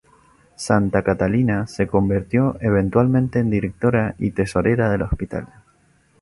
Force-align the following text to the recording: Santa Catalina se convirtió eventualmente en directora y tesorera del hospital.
Santa 0.55 1.03
Catalina 1.03 1.67
se 1.67 1.85
convirtió 1.85 2.57
eventualmente 2.59 3.37
en 3.37 3.51
directora 3.51 4.15
y 4.17 4.31
tesorera 4.31 4.89
del 4.89 5.03
hospital. 5.03 5.45